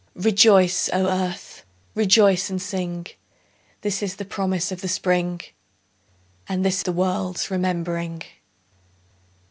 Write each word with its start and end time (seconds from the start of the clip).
Rejoice, 0.15 0.89
O 0.93 1.05
Earth! 1.07 1.63
Rejoice 1.93 2.49
and 2.49 2.59
sing! 2.59 3.05
This 3.81 4.01
is 4.01 4.15
the 4.15 4.25
promise 4.25 4.71
of 4.71 4.81
the 4.81 4.87
Spring, 4.87 5.41
And 6.49 6.65
this 6.65 6.81
the 6.81 6.91
world's 6.91 7.51
remembering. 7.51 8.23